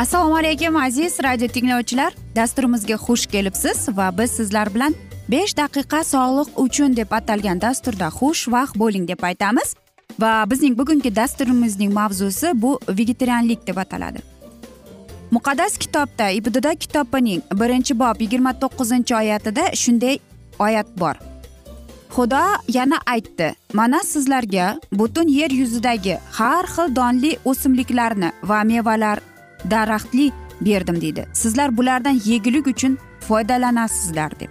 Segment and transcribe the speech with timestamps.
[0.00, 2.12] assalomu alaykum aziz radio tinglovchilar.
[2.36, 4.94] Dasturimizga xush kelibsiz va biz sizlar bilan
[5.28, 9.74] besh daqiqa sog'liq uchun deb atalgan dasturda xush vaqt bo'ling deb aytamiz.
[10.20, 14.18] Va bizning bugungi dasturimizning mavzusi bu vegetarianlik deb ataladi.
[15.30, 20.18] Muqaddas kitobda ibtido kitobining birinchi bob yigirma to'qqizinchi oyatida shunday
[20.58, 21.14] oyat bor.
[22.14, 29.18] Xudo yana aytdi mana sizlarga butun yer yuzidagi har xil donli o'simliklarni va mevalar
[29.70, 31.26] daraxtli berdim deydi.
[31.32, 34.50] Sizlar bulardan yegulik uchun foydalanasizlar deb.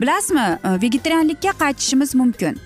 [0.00, 2.58] Bilasizmi e, vegetarianlikka qaytishimiz mumkin.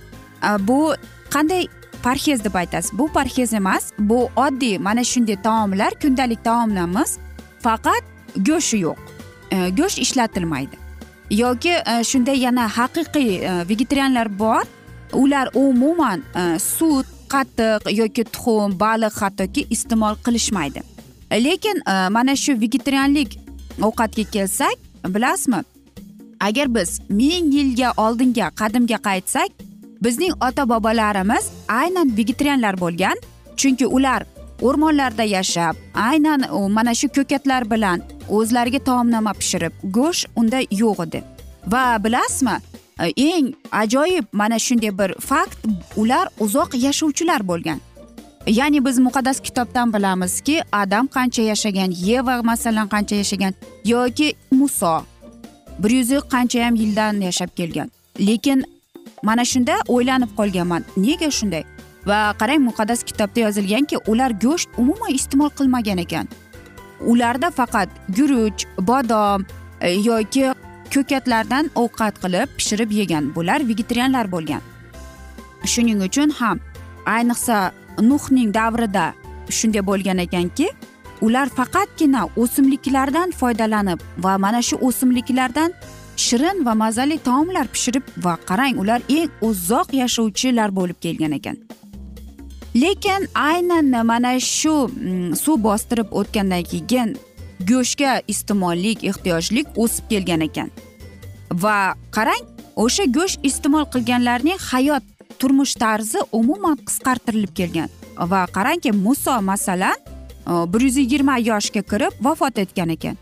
[0.44, 0.94] E, bu
[1.30, 1.66] qanday
[2.02, 2.98] parhez deb aytasiz?
[2.98, 7.18] Bu parhez emas bu oddiy mana shunday taomlar kundalik taomlarimiz
[7.60, 8.04] faqat
[8.36, 8.96] go'shti yo'q.
[9.50, 10.76] E, go'sht ishlatilmaydi.
[11.30, 11.72] Yoki
[12.04, 14.62] shunday yana haqiqiy vegetarianlar bor
[15.12, 16.22] ular umuman
[16.58, 20.91] sut qatiq yoki tuxum baliq hattoki iste'mol qilishmaydi.
[21.32, 23.38] Lekin e, mana shu vegetarianlik
[23.82, 24.76] ovqatga kelsak
[25.08, 25.62] bilasizmi?
[26.40, 29.50] Agar biz ming yilga oldinga qadimga qaytsak
[30.02, 33.16] bizning ota bobolarimiz aynan vegetarianlar bo'lgan.
[33.56, 34.22] Chunki ular
[34.62, 41.22] o'rmonlarda yashab aynan mana shu ko'katlar bilan o'zlariga taomnoma pishirib go'sht unda yo'q edi.
[41.66, 42.56] Va bilasizmi
[43.00, 45.58] e, eng ajoyib mana shunday bir fakt
[45.96, 47.80] ular uzoq yashovchilar bo'lgan.
[48.46, 53.54] Ya'ni biz muqaddas kitobdan bilamizki adam qancha yashagan yeva masalan qancha yashagan
[53.84, 55.04] yoki muso
[55.78, 57.90] bir yuz qanchayam yildan yashab kelgan.
[58.18, 58.64] Lekin
[59.22, 60.84] mana shunda o'ylanib qolganman.
[60.96, 61.64] Nega shunday?
[62.06, 66.28] Va qarang muqaddas kitobda yozilganki ular go'sht umuman iste'mol qilmagan ekan.
[67.00, 69.46] Ularda faqat guruch bodom
[69.80, 70.52] e, yoki
[70.94, 73.34] ko'katlardan ovqat qilib pishirib yegan.
[73.34, 74.62] Bular vegetarianlar bo'lgan.
[75.64, 76.60] Shuning uchun ham
[77.06, 79.12] ayniqsa nuhning davrida
[79.48, 80.68] shunday bo'lgan ekanki
[81.20, 85.74] ular faqatgina o'simliklardan foydalanib va mana shu o'simliklardan
[86.16, 91.56] shirin va mazali taomlar pishirib va qarang ular eng uzoq yashovchilar bo'lib kelgan ekan.
[92.82, 97.16] Lekin aynan mana shu mm, suv bostirib o'tgandan keyin
[97.70, 100.70] go'shtga iste'mollik ehtiyojlik o'sib kelgan ekan.
[101.62, 101.78] Va
[102.16, 102.44] qarang
[102.84, 105.04] o'sha go'sht iste'mol qilganlarning hayot
[105.38, 107.88] turmush tarzi umuman qisqartirilib kelgan.
[108.18, 109.96] Va qarangki muso masalan
[110.46, 113.16] e, bir yuz yigirma yoshga kirib vafot etgan ekan.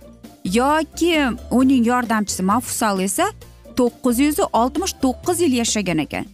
[0.44, 1.15] Yoki
[1.50, 3.31] uning yordamchisi mafusal esa
[3.76, 6.26] to'qqiz yuz oltmish to'qqiz yil yashagan ekan.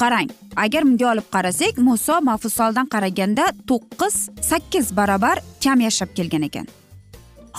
[0.00, 4.16] Qarang agar bunga olib qarasak muso mafusoldan qaraganda to'qqiz
[4.50, 6.66] sakkiz barobar kam yashab kelgan ekan.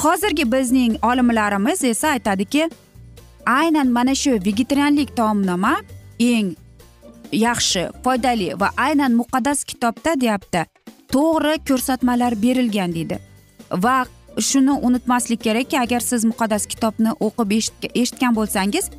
[0.04, 2.70] Hozirgi bizning olimlarimiz esa aytadiki
[3.46, 5.74] aynan mana shu vegetarianlik taomnoma
[6.20, 6.56] eng
[7.32, 10.66] yaxshi foydali va aynan muqaddas kitobda deyapti.
[11.14, 13.20] To'g'ri ko'rsatmalar berilgan deydi.
[13.72, 14.06] Va
[14.40, 17.52] shuni unutmaslik kerakki agar siz muqaddas kitobni o'qib
[18.02, 18.90] eshitgan bo'lsangiz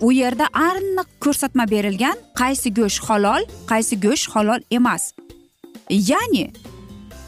[0.00, 5.12] u yerda aniq ko'rsatma berilgan qaysi go'sht halol qaysi go'sht halol emas.
[5.90, 6.52] Ya'ni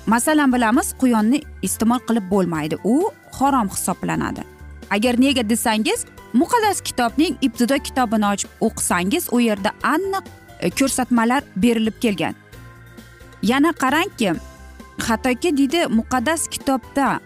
[0.07, 4.43] masalan bilamiz quyonni iste'mol qilib bo'lmaydi u harom hisoblanadi.
[4.91, 10.25] Agar nega desangiz muqaddas kitobning ibtido kitobini ochib o'qisangiz u yerda aniq
[10.61, 12.35] e, ko'rsatmalar berilib kelgan.
[13.43, 14.35] Yana qarangki
[15.09, 17.21] hattoki deydi muqaddas kitobda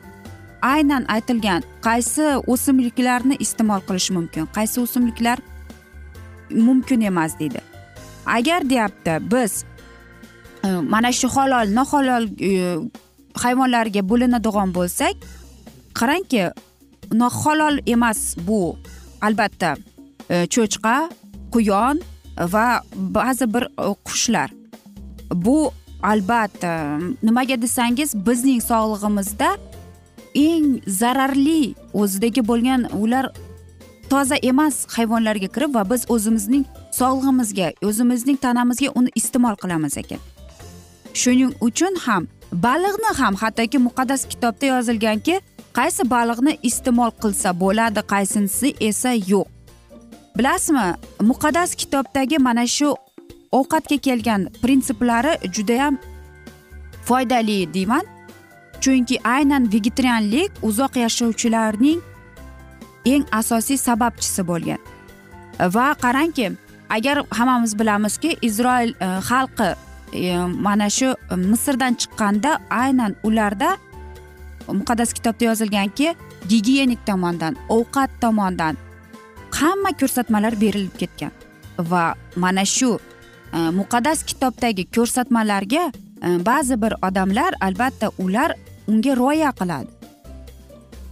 [0.63, 5.39] aynan aytilgan qaysi o'simliklarni iste'mol qilish mumkin qaysi o'simliklar
[6.51, 7.61] mumkin emas deydi.
[8.27, 9.65] Agar deyapti biz
[10.65, 12.53] e, mana shu halol nohalol e,
[13.43, 15.17] hayvonlarga bo'linadigan bo'lsak
[15.99, 16.51] qarangki
[17.13, 18.77] nohalol emas bu.
[19.21, 19.77] Albatta
[20.31, 21.09] e, cho'chqa
[21.53, 22.01] quyon
[22.39, 24.51] va ba'zi bir e, qushlar.
[25.35, 25.73] Bu
[26.03, 29.57] albatta nimaga desangiz bizning sog'lig'imizda
[30.35, 30.69] eng
[31.01, 33.31] zararli o'zidagi bo'lgan ular
[34.11, 36.65] toza emas hayvonlarga kirib va biz o'zimizning
[37.01, 40.21] sog'lig'imizga o'zimizning tanamizga uni iste'mol qilamiz ekan.
[41.21, 42.29] Shuning uchun ham
[42.67, 45.41] baliqni ham hattoki muqaddas kitobda yozilganki
[45.77, 49.47] qaysi baliqni iste'mol qilsa bo'ladi qaysinisi esa yo'q.
[50.37, 50.87] Bilasizmi
[51.31, 52.91] muqaddas kitobdagi mana shu
[53.59, 55.99] ovqatga kelgan prinsiplari judayam
[57.07, 58.05] foydali deyman.
[58.81, 62.01] Chunki aynan vegetarianlik uzoq yashovchilarning
[63.13, 64.81] eng asosiy sababchisi bo'lgan.
[65.75, 66.47] Va qarangki
[66.97, 69.71] agar hammamiz bilamizki isroil e, xalqi
[70.13, 73.77] e, mana shu e, misrdan chiqqanda aynan ularda
[74.73, 76.15] muqaddas kitobda yozilganki
[76.49, 78.77] gigiyenik tomondan ovqat tomondan
[79.51, 81.33] hamma ko'rsatmalar berilib ketgan.
[81.79, 82.99] Va mana shu
[83.53, 88.55] e, muqaddas kitobdagi ko'rsatmalarga e, ba'zi bir odamlar albatta ular
[88.89, 89.91] unga rioya qiladi.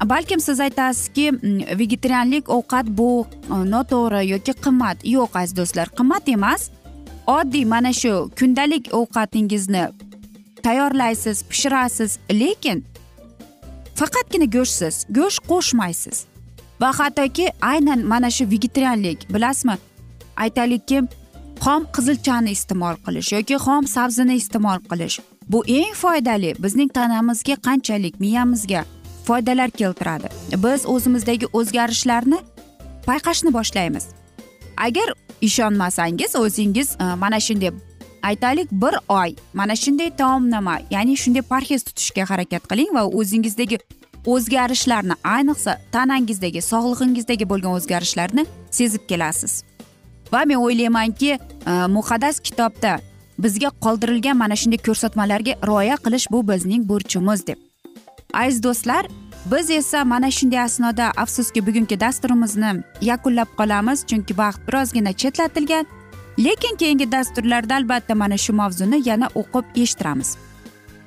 [0.04, 1.32] Balkim siz aytasizki
[1.78, 5.04] vegetarianlik ovqat bu e, noto'g'ri yoki qimmat?
[5.16, 6.70] Yo'q aziz do'stlar qimmat emas.
[7.26, 9.84] Oddiy mana shu kundalik ovqatingizni
[10.62, 12.84] tayyorlaysiz pishirasiz lekin
[13.98, 16.24] faqatgina go'shtsiz go'sht qo'shmaysiz.
[16.80, 19.76] Va hattoki aynan mana shu vegetarianlik bilasizmi?
[20.36, 21.02] Aytaylikki
[21.64, 25.20] xom qizilchani iste'mol qilish yoki xom sabzini iste'mol qilish.
[25.52, 28.84] Bu eng foydali bizning tanamizga qanchalik miyamizga
[29.26, 30.28] foydalar keltiradi.
[30.64, 32.38] Biz o'zimizdagi o'zgarishlarni
[33.06, 34.04] payqashni boshlaymiz.
[34.76, 35.08] Agar
[35.40, 37.70] ishonmasangiz o'zingiz e, mana shunday
[38.22, 39.34] aytaylik bir oy.
[39.54, 43.78] Mana shunday taomnoma ya'ni shunday parhez tutishga harakat qiling va o'zingizdagi
[44.26, 49.64] o'zgarishlarni ayniqsa tanangizdagi sog'lig'ingizdagi bo'lgan o'zgarishlarni sezib kelasiz.
[50.32, 51.38] Va men o'ylaymanki e,
[51.96, 53.00] muqaddas kitobda
[53.38, 57.58] bizga qoldirilgan mana shunday ko'rsatmalarga rioya qilish bu bizning burchimiz deb.
[58.32, 59.06] Aziz do'stlar
[59.52, 65.86] biz esa mana shunday asnoda afsuski bugungi dasturimizni yakunlab qolamiz chunki vaqt birozgina chetlatilgan.
[66.44, 70.36] Lekin keyingi dasturlarda albatta mana shu mavzuni yana o'qib eshittiramiz.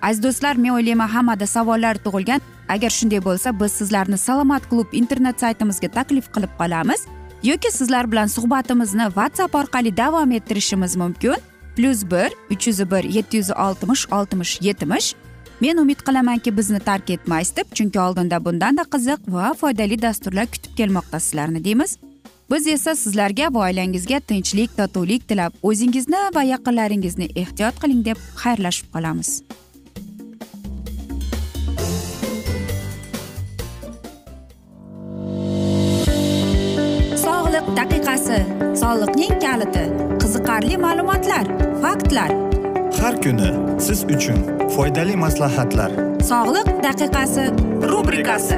[0.02, 2.42] Aziz do'stlar men o'ylayman hammada savollar tug'ilgan.
[2.70, 7.02] Agar shunday bo'lsa biz sizlarni salomat klub internet saytimizga taklif qilib qolamiz.
[7.44, 11.36] Yoki sizlar bilan suhbatimizni whatsapp orqali davom ettirishimiz mumkin.
[11.76, 15.14] Plyus bir uch yuz bir yetti yuz oltmish oltmish yetmish.
[15.62, 20.78] Men umid qilamanki bizni tark etmaysiz deb chunki oldinda bundanda qiziq va foydali dasturlar kutib
[20.78, 21.98] kelmoqda sizlarni deymiz.
[22.52, 28.88] Biz esa sizlarga va oilangizga tinchlik totuvlik tilab o'zingizni va yaqinlaringizni ehtiyot qiling deb xayrlashib
[28.96, 29.30] qolamiz.
[37.26, 38.40] Sog'liq daqiqasi
[38.82, 39.86] soliqning kaliti
[40.22, 41.46] qiziqarli ma'lumotlar
[41.84, 42.32] faktlar.
[43.02, 43.50] Har kuni
[43.88, 44.40] siz uchun
[44.76, 45.92] foydali maslahatlar.
[46.32, 47.46] Sog'liq daqiqasi
[47.92, 48.58] rubrikasi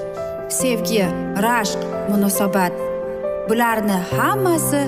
[0.51, 1.05] sevgi
[1.45, 1.79] rashq
[2.09, 2.73] munosabat.
[3.49, 4.81] Bularni hammasi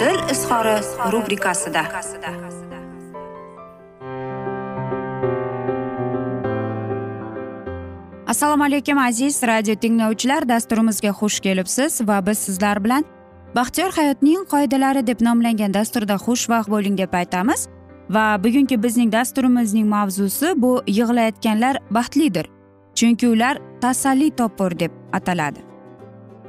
[0.00, 0.76] dil izhori
[1.12, 1.82] rubrikasida.
[8.26, 10.48] Assalomu alaykum aziz radio tinglovchilar.
[10.48, 13.04] Dasturimizga xush kelibsiz va biz sizlar bilan
[13.54, 17.68] baxtiyor hayotning qoidalari deb nomlangan dasturda xushvaqt bo'ling deb aytamiz.
[18.10, 22.59] Va bugungi bizning dasturimizning mavzusi bu yig'layotganlar baxtlidir.
[22.94, 25.60] Chunki ular tasalli topur deb ataladi.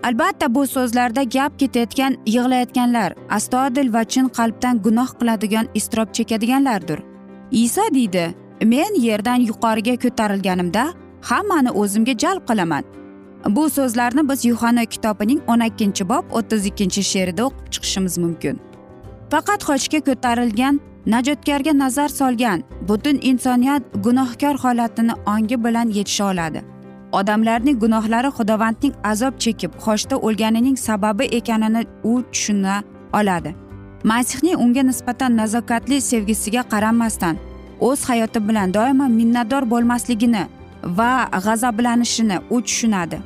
[0.04, 7.00] Albatta bu so'zlarda gap ketayotgan yig'layotganlar astodil va chin qalbdan gunoh qiladigan iztirob chekadiganlardir.
[7.52, 8.26] Iso deydi
[8.66, 10.84] men yerdan yuqoriga ko'tarilganimda
[11.22, 12.84] hammani o'zimga jalb qilaman.
[13.56, 18.56] Bu so'zlarni biz yuhanna kitobining o'n ikkinchi bob o'ttiz ikkinchi she'rida o'qib chiqishimiz mumkin.
[19.32, 26.62] Faqat xochga ko'tarilgan najotkorga nazar solgan butun insoniyat gunohkor holatini ongi bilan yetisha oladi.
[27.12, 33.56] Odamlarning gunohlari xudovandning azob chekib qoshda o'lganining sababi ekanini u tushuna oladi.
[34.04, 37.38] Masihning unga nisbatan nazokatli sevgisiga qaramasdan
[37.80, 40.44] o'z hayoti bilan doimo minnatdor bo'lmasligini
[40.84, 43.18] va g'azablanishini u tushunadi.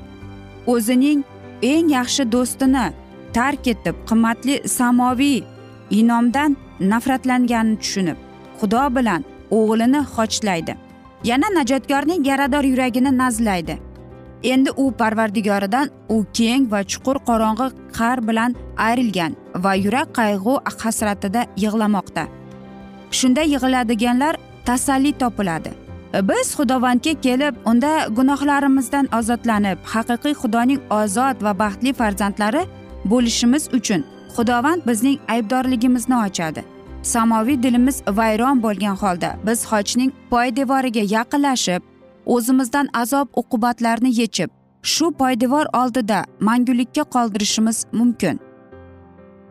[0.67, 1.24] O'zining
[1.62, 2.86] eng yaxshi do'stini
[3.34, 5.44] tark etib qimmatli samoviy
[5.89, 8.17] inomdan nafratlanganini tushunib
[8.60, 10.75] xudo bilan o'g'lini xochlaydi.
[11.24, 13.79] Yana najotkorning yarador yuragini nazlaydi.
[14.44, 17.67] Endi u parvardigoridan u keng va chuqur qorong'i
[17.98, 20.53] qar bilan ayrilgan va yurak qayg'u
[20.84, 22.24] hasratida yig'lamoqda.
[23.12, 25.72] Shunda yig'iladiganlar tasalli topiladi.
[26.29, 32.63] Biz xudovandga kelib unda gunohlarimizdan ozodlanib haqiqiy xudoning ozod va baxtli farzandlari
[33.12, 34.01] bo'lishimiz uchun
[34.36, 36.63] xudovand bizning aybdorligimizni ochadi.
[37.04, 41.82] Samoviy dilimiz vayron bo'lgan holda biz xochning poydevoriga yaqinlashib
[42.25, 44.50] o'zimizdan azob uqubatlarni yechib
[44.84, 48.39] shu poydevor oldida mangulikka qoldirishimiz mumkin.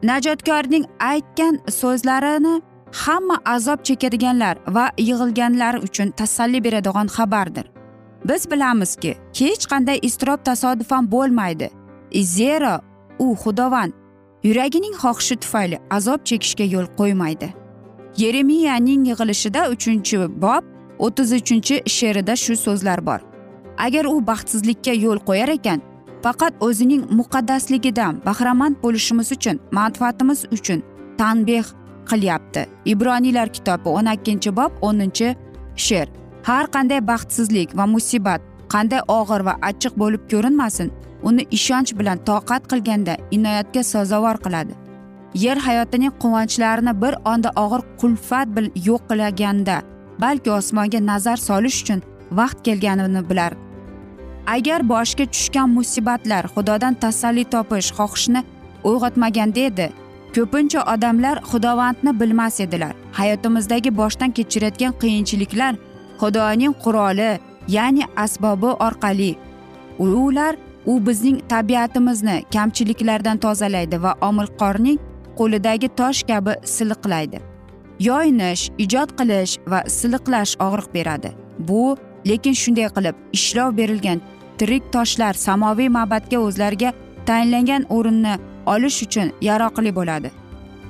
[0.02, 2.54] Najotkorning aytgan so'zlarini
[2.92, 7.66] hamma azob chekadiganlar va yig'ilganlar uchun tasalli beradigan xabardir.
[8.28, 11.70] Biz bilamizki hech qanday iztirob tasodifan bo'lmaydi.
[12.22, 12.78] Zero
[13.18, 13.92] u xudovand
[14.44, 17.48] yuragining xohishi tufayli azob chekishga yo'l qo'ymaydi.
[18.22, 20.64] Yeremiyaning yig'ilishida uchinchi bob
[21.06, 23.20] o'ttiz uchinchi she'rida shu so'zlar bor.
[23.86, 25.80] Agar u baxtsizlikka yo'l qo'yar ekan
[26.24, 30.80] faqat o'zining muqaddasligidan bahramand bo'lishimiz uchun manfaatimiz uchun
[31.20, 31.66] tanbeh
[32.10, 32.62] qilyapti.
[32.92, 35.28] Ibroniylar kitobi o'n ikkinchi bob o'ninchi
[35.86, 36.08] she'r.
[36.48, 38.40] Har qanday baxtsizlik va musibat
[38.74, 40.88] qanday og'ir va achchiq bo'lib ko'rinmasin
[41.28, 44.74] uni ishonch bilan toqat qilganda inoyatga sazovor qiladi.
[45.44, 48.48] Yer hayotining quvonchlarini bir onda og'ir qulfat
[48.88, 49.76] yo'q qilaganda
[50.22, 52.00] balki osmonga nazar solish uchun
[52.38, 53.52] vaqt kelganini bilar.
[54.46, 58.40] Agar boshiga tushgan musibatlar xudodan tasalli topish xohishini
[58.90, 59.86] uyg'otmaganda edi
[60.34, 62.94] ko'pincha odamlar xudovandni bilmas edilar.
[63.18, 65.74] Hayotimizdagi boshdan kechirayotgan qiyinchiliklar
[66.20, 67.30] xudoning quroli
[67.76, 69.32] ya'ni asbobi orqali
[69.98, 70.54] ular
[70.86, 74.98] u bizning tabiatimizni kamchiliklardan tozalaydi va omilqorning
[75.38, 77.40] qo'lidagi tosh kabi siliqlaydi.
[78.00, 81.30] Yoyinish ijod qilish va siliqlash og'riq beradi.
[81.58, 84.20] Bu lekin shunday qilib ishlov berilgan
[84.58, 86.92] tirik toshlar samoviy ma'batga o'zlariga
[87.26, 88.34] tayinlangan o'rinni
[88.66, 90.30] olish uchun yaroqli bo'ladi.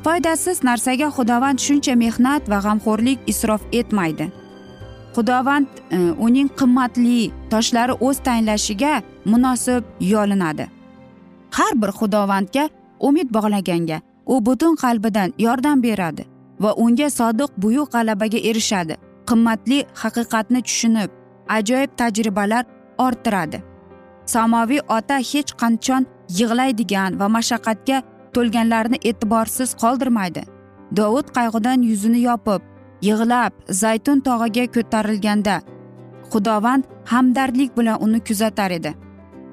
[0.04, 4.26] Foydasiz narsaga xudovand shuncha mehnat va g'amxo'rlik isrof etmaydi.
[5.16, 8.94] Xudovand e, uning qimmatli toshlari o'z tayinlashiga
[9.32, 9.82] munosib
[10.12, 10.66] yolinadi.
[11.56, 12.64] Har bir xudovandga
[13.08, 16.24] umid bog'laganga u butun qalbidan yordam beradi
[16.62, 18.94] va unga sodiq buyuk g'alabaga erishadi.
[19.28, 21.10] Qimmatli haqiqatni tushunib
[21.56, 22.64] ajoyib tajribalar
[23.06, 23.58] orttiradi.
[24.26, 26.02] Samoviy ota hech qachon
[26.38, 28.02] yig'laydigan va mashaqqatga
[28.34, 30.42] to'lganlarni e'tiborsiz qoldirmaydi.
[30.98, 32.62] Dovud qayg'udan yuzini yopib
[33.08, 35.56] yig'lab zaytun tog'iga ko'tarilganda
[36.34, 38.94] xudovand hamdardlik bilan uni kuzatar edi.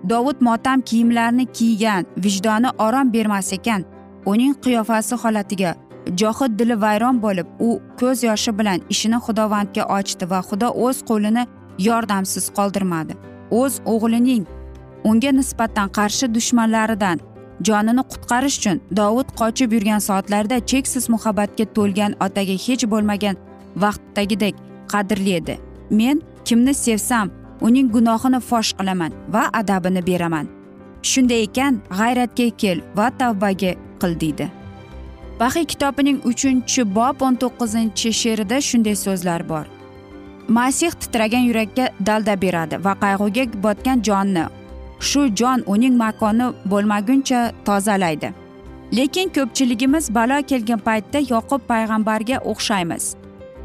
[0.09, 3.85] Dovud motam kiyimlarini kiygan vijdoni orom bermas ekan
[4.25, 5.75] uning qiyofasi holatiga
[6.21, 11.43] johid dili vayron bo'lib u ko'z yoshi bilan ishini xudovandga ochdi va xudo o'z qo'lini
[11.87, 13.13] yordamsiz qoldirmadi.
[13.51, 14.43] O'z o'g'lining
[15.03, 17.17] unga nisbatan qarshi dushmanlaridan
[17.67, 23.35] jonini qutqarish uchun dovud qochib yurgan soatlarda cheksiz muhabbatga to'lgan otaga hech bo'lmagan
[23.83, 24.55] vaqtdagidek
[24.93, 25.55] qadrli edi.
[25.99, 27.27] Men kimni sevsam
[27.61, 30.47] uning gunohini fosh qilaman va adabini beraman.
[31.09, 33.71] Shunday ekan g'ayratga kel va tavbaga
[34.01, 34.47] qil deydi.
[35.39, 39.65] Vahiy kitobining uchinchi bob o'n to'qqizinchi she'rida shunday so'zlar bor.
[40.57, 44.45] Masih titragan yurakka dalda beradi va qayg'uga botgan jonni
[45.09, 48.29] shu jon uning makoni bo'lmaguncha tozalaydi.
[48.97, 53.03] Lekin ko'pchiligimiz balo kelgan paytda yoqub payg'ambarga o'xshaymiz.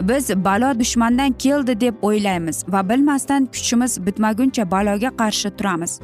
[0.00, 6.00] Biz balo dushmandan keldi deb o'ylaymiz va bilmasdan kuchimiz bitmaguncha baloga qarshi turamiz.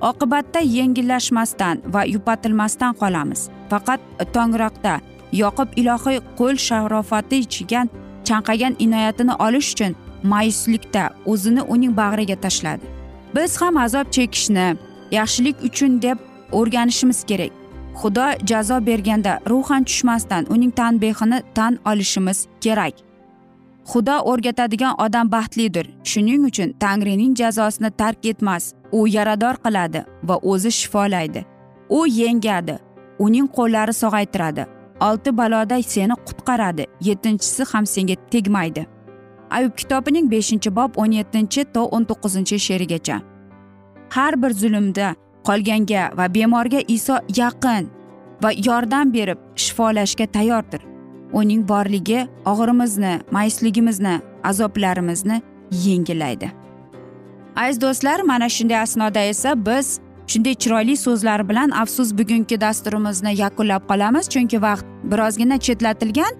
[0.00, 3.48] Oqibatda yengillashmasdan va yupatilmasdan qolamiz.
[3.70, 4.00] Faqat
[4.34, 5.00] tongroqda
[5.32, 7.90] yoqib ilohiy qo'l sharofati ichigan
[8.28, 12.84] chanqagan inoyatini olish uchun mayuslikda o'zini uning bag'riga tashladi.
[13.34, 14.76] Biz ham azob chekishni
[15.10, 16.18] yaxshilik uchun deb
[16.52, 17.52] o'rganishimiz kerak.
[18.00, 22.94] Xudo jazo berganda ruhan tushmasdan uning tanbehini tan olishimiz kerak.
[23.90, 25.86] Xudo o'rgatadigan odam baxtlidir.
[26.04, 28.72] Shuning uchun tangrining jazosini tark etmas.
[28.92, 31.44] U yarador qiladi va o'zi shifolaydi.
[31.88, 32.78] U yengadi.
[33.18, 34.64] Uning qo'llari sog'aytiradi.
[35.00, 36.84] Olti baloda seni qutqaradi.
[37.00, 38.86] Yettinchisi ham senga tegmaydi.
[39.50, 43.16] Ayub kitobining beshinchi bob o'n yettinchi to o'n to'qqizinchi she'rigacha.
[44.14, 45.14] Har bir zulmda
[45.48, 47.84] qolganga va bemorga iso yaqin
[48.42, 50.93] va yordam berib shifolashga tayyordir.
[51.40, 52.20] Uning borligi
[52.52, 55.42] og'rimizni mayusligimizni azoblarimizni
[55.86, 56.52] yengillaydi.
[57.56, 59.86] Aziz do'stlar mana shunday asnoda esa biz
[60.26, 64.24] shunday chiroyli so'zlar bilan afsus bugungi dasturimizni yakunlab qolamiz.
[64.34, 66.32] Chunki vaqt birozgina chetlatilgan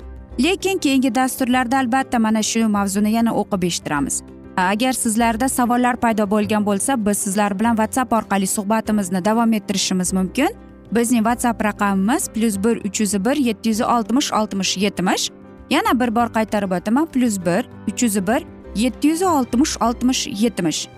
[0.44, 4.22] lekin keyingi dasturlarda albatta mana shu mavzuni yana o'qib eshittiramiz.
[4.56, 10.48] Agar sizlarda savollar paydo bo'lgan bo'lsa biz sizlar bilan whatsapp orqali suhbatimizni davom ettirishimiz mumkin.
[10.94, 15.30] Bizning whatsapp raqamimiz plyus bir uch yuz bir yetti yuz oltmish oltmish yetmish.
[15.70, 18.44] Yana bir bor qaytarib o'taman plyus bir uch yuz bir
[18.76, 20.88] yetti yuz oltmish oltmish yetmish.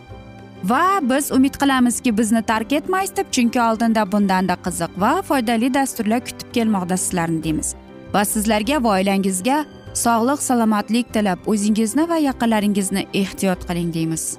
[0.65, 6.21] Va biz umid qilamizki bizni tark etmaysiz deb chunki oldinda bundanda qiziq va foydali dasturlar
[6.25, 7.75] kutib kelmoqda sizlarni deymiz.
[8.15, 14.39] Va sizlarga va oilangizga sog'lik salomatlik tilab o'zingizni va yaqinlaringizni ehtiyot qiling deymiz.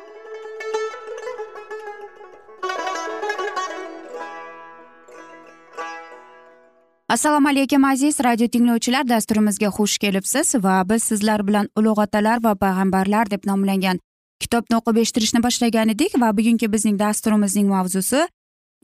[7.11, 9.07] Assalomu alaykum aziz radio tinglovchilar.
[9.07, 13.99] Dasturimizga xush kelibsiz va biz sizlar bilan ulug' otalar va payg'ambarlar deb nomlangan
[14.39, 18.21] kitobni o'qib eshittirishni boshlagan edik va bugungi bizning dasturimizning mavzusi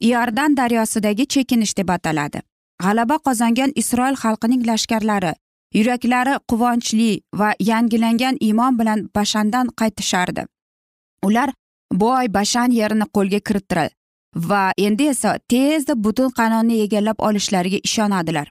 [0.09, 2.41] iordan daryosidagi chekinish deb ataladi.
[2.83, 5.33] G'alaba qozongan isroil xalqining lashkarlari
[5.77, 10.43] yuraklari quvonchli va yangilangan iymon bilan bashandan qaytishardi.
[11.27, 11.49] Ular
[12.03, 13.96] boy bashan yerini qo'lga kirittiradi
[14.37, 18.47] va endi esa tezda butun qanonni egallab olishlariga ishonadilar.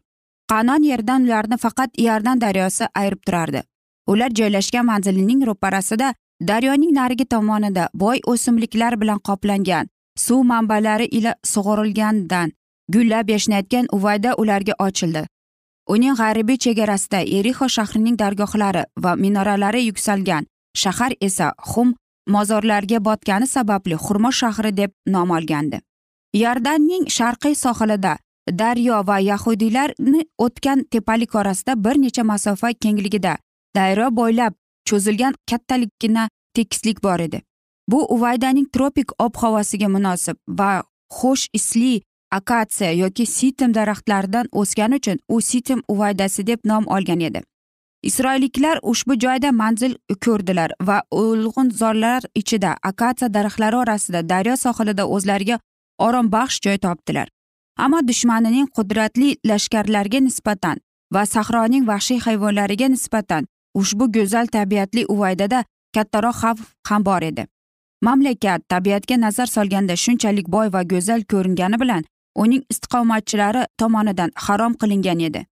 [0.50, 3.62] Qanon yerdan ularni faqat iordan daryosi ayirib turardi.
[4.06, 6.14] Ular joylashgan manzilining ro'parasida
[6.48, 12.52] daryoning narigi tomonida boy o'simliklar bilan qoplangan suv manbalari ila sug'orilgandan
[12.92, 15.26] gullab yashnayotgan uvayda ularga ochildi.
[15.88, 20.46] Uning g'arbiy chegarasida erixo shahrining dargohlari va minoralari yuksalgan
[20.82, 21.94] shahar esa xum
[22.26, 25.80] mozorlarga botgani sababli xurmo shahri deb nom olgandi.
[26.34, 28.16] Iordanning sharqiy sohilida
[28.50, 33.36] daryo va yahudiylarni o'tgan tepalik orasida bir necha masofa kengligida
[33.76, 34.54] daryo bo'ylab
[34.88, 37.42] cho'zilgan kattalikgina tekislik bor edi.
[37.90, 40.82] Bu uvaydaning tropik ob havosiga munosib va
[41.18, 47.42] xush isli akatsiya yoki sitim daraxtlaridan o'sgani uchun u sitim uvaydasi deb nom olgan edi.
[48.02, 55.58] Isroilliklar ushbu joyda manzil ko'rdilar va ulg'unzorlar ichida akatsiya daraxtlari orasida daryo sohilida o'zlariga
[55.98, 57.28] orombaxsh joy topdilar.
[57.78, 60.76] Ammo dushmanining qudratli lashkarlariga nisbatan
[61.14, 63.46] va sahroning vahshiy hayvonlariga nisbatan
[63.80, 67.46] ushbu go'zal tabiatli uvaydada kattaroq xavf ham bor edi.
[68.02, 72.04] Mamlakat tabiatga nazar solganda shunchalik boy va go'zal ko'ringani bilan
[72.42, 75.46] uning istiqomatchilari tomonidan harom qilingan edi.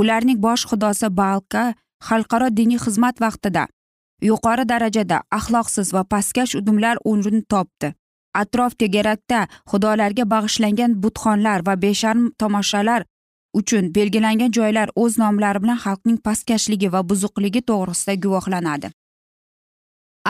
[0.00, 1.74] Ularning bosh xudosi balka
[2.08, 3.66] xalqaro diniy xizmat vaqtida
[4.22, 7.94] yuqori darajada axloqsiz va pastkash udumlar o'rin topdi.
[8.34, 13.04] Atrof tegarakda xudolarga bag'ishlangan butxonlar va besharm tomoshalar
[13.60, 18.90] uchun belgilangan joylar o'z nomlari bilan xalqning pastkashligi va buzuqligi to'g'risida guvohlanadi.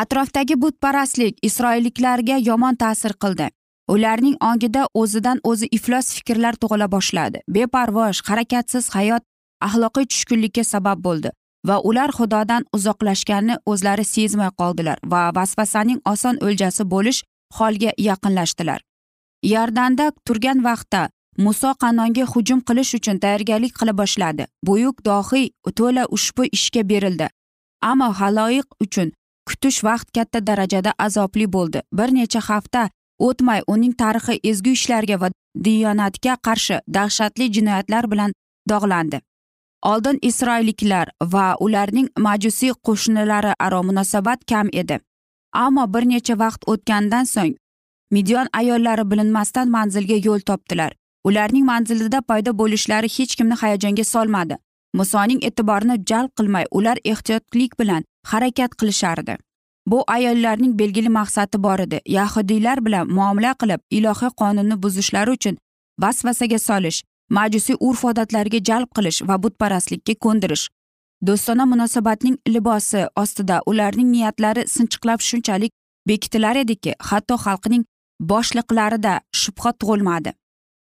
[0.02, 3.48] Atrofdagi butparastlik isroilliklarga yomon ta'sir qildi.
[3.94, 7.38] Ularning ongida o'zidan o'zi iflos fikrlar tug'ila boshladi.
[7.54, 9.22] Beparvosh harakatsiz hayot
[9.66, 11.30] axloqiy tushkunlikka sabab bo'ldi.
[11.68, 17.22] Va ular xudodan uzoqlashganini o'zlari sezmay qoldilar va vasvasaning oson o'ljasi bo'lish
[17.58, 18.80] holga yaqinlashdilar.
[19.54, 21.08] Yordanda turgan vaqtda
[21.46, 24.44] muso qanonga hujum qilish uchun tayyorgarlik qila boshladi.
[24.66, 27.28] Buyuk dohiy to'la ushbu ishga berildi
[27.80, 29.12] ammo haloyiq uchun
[29.48, 31.82] kutish vaqt katta darajada azobli bo'ldi.
[31.92, 35.30] Bir necha hafta o'tmay uning tarixi ezgu ishlarga va
[35.64, 38.32] diyonatga qarshi dahshatli jinoyatlar bilan
[38.68, 39.20] dog'landi.
[39.82, 45.00] Oldin isroilliklar va ularning majusiy qo'shnilari aro munosabat kam edi.
[45.52, 47.54] Ammo bir necha vaqt o'tgandan so'ng
[48.10, 50.92] midyon ayollari bilinmasdan manzilga yo'l topdilar.
[51.24, 54.56] Ularning manzilida paydo bo'lishlari hech kimni hayajonga solmadi.
[54.94, 59.36] Musoning e'tiborini jalb qilmay ular ehtiyotlik bilan harakat qilishardi.
[59.86, 62.00] Bu ayollarning belgili maqsadi bor edi.
[62.06, 65.58] Yahudiylar bilan muomala qilib ilohiy qonunni buzishlari uchun
[66.02, 67.02] vasvasaga solish
[67.36, 70.68] majusiy urf odatlariga jalb qilish va butparastlikka ko'ndirish.
[71.26, 75.72] Do'stona munosabatning libosi ostida ularning niyatlari sinchiqlab shunchalik
[76.08, 77.84] bekitilar ediki hatto xalqning
[78.30, 80.32] boshliqlarida shubha tug'ilmadi.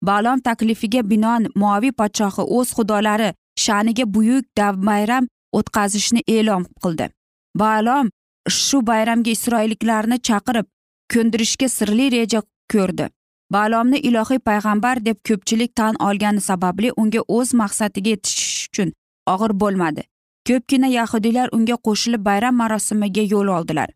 [0.02, 3.34] Balom taklifiga binoan moviy podshohi o'z xudolari
[3.66, 4.46] sha'niga buyuk
[4.90, 5.28] bayram
[5.60, 7.10] o'tkazishni e'lon qildi.
[7.56, 8.10] Balom
[8.50, 10.66] shu bayramga isroilliklarni chaqirib
[11.14, 12.42] ko'ndirishga sirli reja
[12.74, 13.06] ko'rdi.
[13.52, 18.94] Balomni ilohiy payg'ambar deb ko'pchilik tan olgani sababli unga o'z maqsadiga yetishish uchun
[19.34, 20.04] og'ir bo'lmadi.
[20.48, 23.90] Ko'pgina yahudiylar unga qo'shilib bayram marosimiga yo'l oldilar.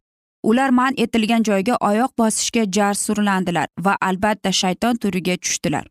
[0.44, 5.86] Ular man etilgan joyga oyoq bosishga jarsurlandilar va albatta shayton turiga tushdilar.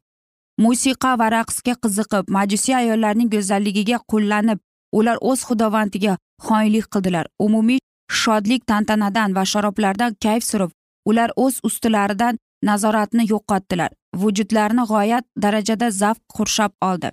[0.65, 4.59] Musiqa va raqsga qiziqib majusiy ayollarning go'zalligiga qullanib
[4.99, 7.27] ular o'z xudovandiga xoinlik qildilar.
[7.47, 7.81] Umumiy
[8.21, 10.71] shodlik tantanadan va sharoblardan kayf surib
[11.11, 13.91] ular o'z ustilaridan nazoratni yo'qotdilar.
[14.21, 17.11] Vujudlarini g'oyat darajada zavq qurshab oldi.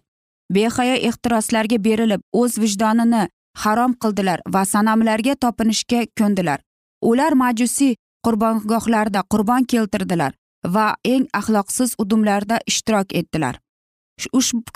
[0.56, 3.28] Behayo ehtiroslarga berilib o'z vijdonini
[3.64, 6.60] harom qildilar va sanamlarga topinishga ko'ndilar.
[7.10, 10.34] Ular majusiy qurbongohlarda qurbon keltirdilar
[10.76, 13.60] va eng axloqsiz udumlarda ishtirok etdilar.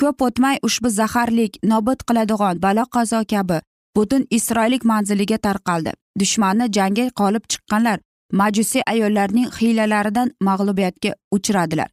[0.01, 3.57] Ko'p o'tmay ushbu zaharlik nobud qiladigan balo qazo kabi
[3.95, 5.91] butun isroillik manziliga tarqaldi.
[6.19, 7.99] Dushmanni jangga qolib chiqqanlar
[8.31, 11.89] majusiy ayollarning hiylalaridan mag'lubiyatga uchradilar.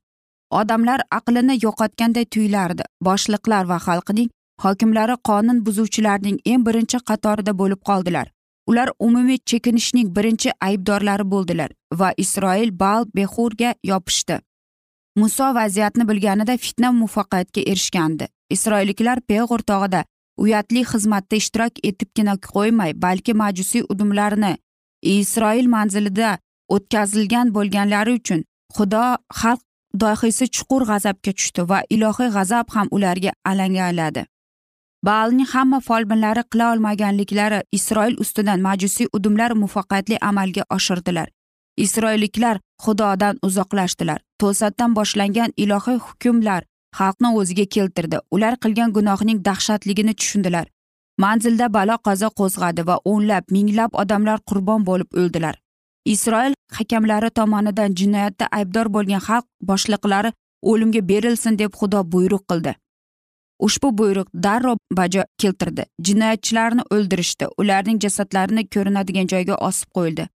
[0.51, 2.83] Odamlar aqlini yo'qotganday tuyulardi.
[3.05, 4.31] Boshliqlar va xalqning
[4.65, 8.27] hokimlari qonun buzuvchilarning eng birinchi qatorida bo'lib qoldilar.
[8.71, 11.71] Ular umumiy chekinishning birinchi aybdorlari bo'ldilar
[12.01, 14.39] va isroil bal behurga yopishdi.
[15.17, 18.27] Muso vaziyatni bilganida fitna muvaffaqiyatga erishgandi.
[18.51, 20.05] Isroilliklar peg'ur tog'ida
[20.39, 24.53] uyatli xizmatda ishtirok etibgina qo'ymay balki majusiy udumlarni
[25.03, 26.39] isroil manzilida
[26.75, 28.41] o'tkazilgan bo'lganlari uchun
[28.77, 29.05] xudo
[29.41, 29.63] xalq
[30.03, 34.25] dohiysi chuqur g'azabga tushdi va ilohiy g'azab ham ularga alangaladi
[35.07, 41.29] baalning hamma folbinlari qila olmaganliklari isroil ustidan majusiy udumlar muvaffaqiyatli amalga oshirdilar.
[41.77, 44.19] Isroilliklar xudodan uzoqlashdilar.
[44.41, 46.63] To'satdan boshlangan ilohiy hukmlar
[46.99, 48.19] xalqni o'ziga keltirdi.
[48.31, 50.67] Ular qilgan gunohning dahshatligini tushundilar.
[51.25, 55.55] Manzilda balo qazo qo'zg'adi va o'nlab minglab odamlar qurbon bo'lib o'ldilar.
[56.15, 60.31] Isroil hakamlari tomonidan jinoyatda aybdor bo'lgan xalq boshliqlari
[60.71, 62.73] o'limga berilsin deb xudo buyruq qildi.
[63.67, 65.85] Ushbu buyruq darrov bajo keltirdi.
[66.07, 67.47] Jinoyatchilarni o'ldirishdi.
[67.61, 70.29] Ularning jasadlarini ko'rinadigan joyga osib qo'yildi.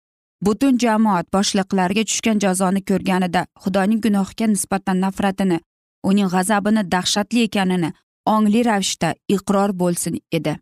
[0.46, 5.58] Butun jamoat boshliqlarga tushgan jazoni ko'rganida xudoning gunohga nisbatan nafratini
[6.10, 7.92] uning g'azabini dahshatli ekanini
[8.34, 10.56] ongli ravishda iqror bo'lsin edi.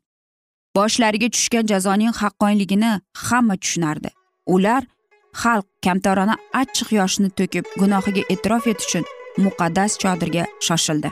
[0.76, 2.92] Boshlariga tushgan jazoning haqqonligini
[3.26, 4.10] hamma tushunardi.
[4.54, 4.82] Ular
[5.42, 9.04] xalq kamtarona achchiq yoshni to'kib gunohiga e'tirof etish uchun
[9.44, 11.10] muqaddas chodirga shoshildi.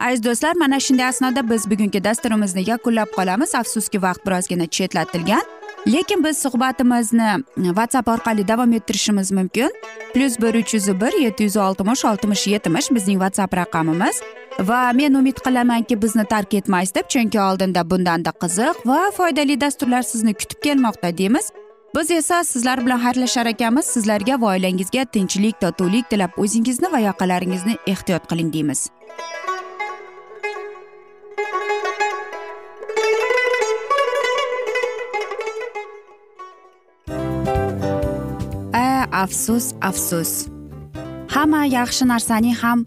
[0.00, 3.54] Aziz do'stlar mana shunday asnoda biz bugungi dasturimizni yakunlab qolamiz.
[3.60, 5.44] Afsuski vaqt birozgina chetlatilgan
[5.86, 9.70] lekin biz suhbatimizni whatsapp orqali davom ettirishimiz mumkin.
[10.14, 14.22] Plyus bir uch yuz bir yetti yuz oltmish oltmish yetmish bizning whatsapp raqamimiz.
[14.58, 20.02] Va men umid qilamanki bizni tark etmaysiz deb chunki oldinda bundanda qiziq va foydali dasturlar
[20.02, 21.52] sizni kutib kelmoqda deymiz.
[21.96, 27.76] Biz esa sizlar bilan xayrlashar ekanmiz sizlarga va oilangizga tinchlik totuvlik tilab o'zingizni va yaqinlaringizni
[27.86, 28.88] ehtiyot qiling deymiz.
[38.72, 40.46] A afsus afsus.
[41.34, 42.86] Hamma yaxshi narsaning ham